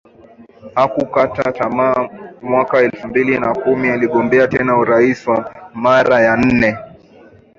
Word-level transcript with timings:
Hakukata 0.75 1.51
tamaa 1.51 2.09
mwaka 2.41 2.77
elfu 2.81 3.07
mbili 3.07 3.39
na 3.39 3.55
kumi 3.55 3.89
aligombea 3.89 4.47
tena 4.47 4.77
urais 4.77 5.23
kwa 5.25 5.55
mara 5.73 6.21
ya 6.21 6.37
nne 6.37 6.77